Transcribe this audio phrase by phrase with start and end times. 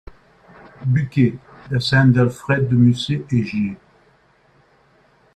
[0.83, 1.35] Bucquet:
[1.69, 3.77] la scène d'Alfred de Musset et G.